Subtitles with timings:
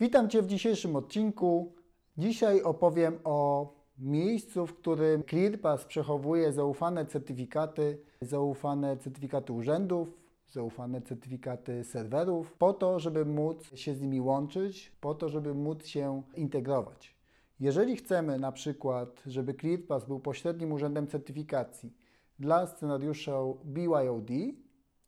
[0.00, 1.72] Witam Cię w dzisiejszym odcinku.
[2.18, 3.68] Dzisiaj opowiem o
[3.98, 12.98] miejscu, w którym ClearPass przechowuje zaufane certyfikaty, zaufane certyfikaty urzędów, zaufane certyfikaty serwerów, po to,
[12.98, 17.16] żeby móc się z nimi łączyć, po to, żeby móc się integrować.
[17.60, 21.92] Jeżeli chcemy na przykład, żeby ClearPass był pośrednim urzędem certyfikacji
[22.38, 23.32] dla scenariusza
[23.64, 24.30] BYOD,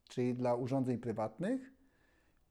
[0.08, 1.79] czyli dla urządzeń prywatnych,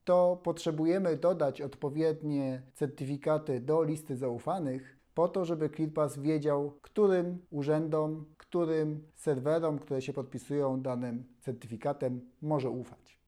[0.09, 8.25] to potrzebujemy dodać odpowiednie certyfikaty do listy zaufanych, po to, żeby ClearPass wiedział, którym urzędom,
[8.37, 13.19] którym serwerom, które się podpisują danym certyfikatem, może ufać.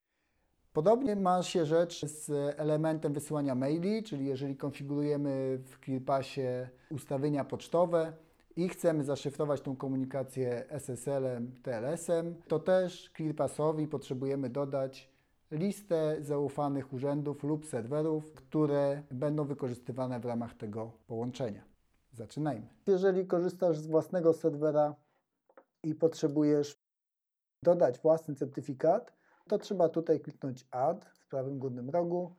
[0.74, 8.14] Podobnie ma się rzecz z elementem wysyłania maili, czyli jeżeli konfigurujemy w ClearPassie ustawienia pocztowe
[8.56, 15.11] i chcemy zaszyfrować tą komunikację SSL-em, TLS-em, to też ClearPassowi potrzebujemy dodać
[15.52, 21.64] listę zaufanych urzędów lub serwerów, które będą wykorzystywane w ramach tego połączenia.
[22.14, 22.68] Zaczynajmy.
[22.88, 24.96] Jeżeli korzystasz z własnego serwera
[25.84, 26.76] i potrzebujesz
[27.64, 29.14] dodać własny certyfikat,
[29.48, 32.36] to trzeba tutaj kliknąć Add w prawym górnym rogu,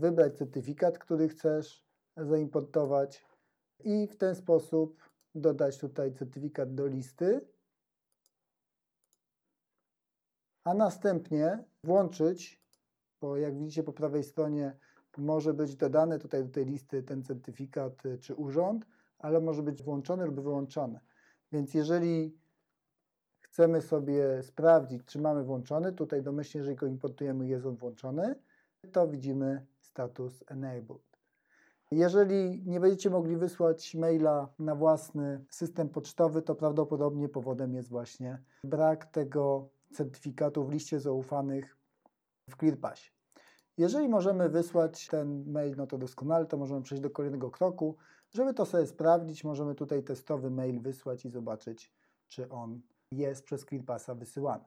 [0.00, 1.84] wybrać certyfikat, który chcesz
[2.16, 3.24] zaimportować
[3.84, 5.02] i w ten sposób
[5.34, 7.40] dodać tutaj certyfikat do listy,
[10.64, 12.62] a następnie włączyć,
[13.20, 14.76] bo jak widzicie po prawej stronie
[15.18, 18.86] może być dodany tutaj do tej listy ten certyfikat czy urząd,
[19.18, 21.00] ale może być włączony lub wyłączony.
[21.52, 22.38] Więc jeżeli
[23.40, 28.34] chcemy sobie sprawdzić, czy mamy włączony, tutaj domyślnie, jeżeli go importujemy, jest on włączony,
[28.92, 31.14] to widzimy status enabled.
[31.90, 38.42] Jeżeli nie będziecie mogli wysłać maila na własny system pocztowy, to prawdopodobnie powodem jest właśnie
[38.64, 41.76] brak tego certyfikatu w liście zaufanych
[42.50, 43.10] w ClearPassie.
[43.78, 47.96] Jeżeli możemy wysłać ten mail, no to doskonale, to możemy przejść do kolejnego kroku.
[48.30, 51.92] Żeby to sobie sprawdzić, możemy tutaj testowy mail wysłać i zobaczyć,
[52.28, 52.80] czy on
[53.12, 54.64] jest przez ClearPassa wysyłany.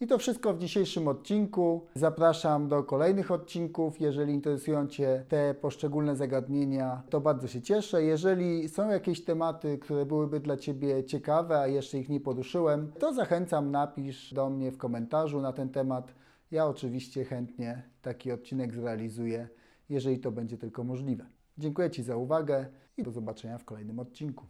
[0.00, 1.86] I to wszystko w dzisiejszym odcinku.
[1.94, 4.00] Zapraszam do kolejnych odcinków.
[4.00, 8.02] Jeżeli interesują Cię te poszczególne zagadnienia, to bardzo się cieszę.
[8.02, 13.14] Jeżeli są jakieś tematy, które byłyby dla Ciebie ciekawe, a jeszcze ich nie poruszyłem, to
[13.14, 16.14] zachęcam, napisz do mnie w komentarzu na ten temat.
[16.50, 19.48] Ja oczywiście chętnie taki odcinek zrealizuję,
[19.88, 21.26] jeżeli to będzie tylko możliwe.
[21.58, 22.66] Dziękuję Ci za uwagę
[22.96, 24.46] i do zobaczenia w kolejnym odcinku.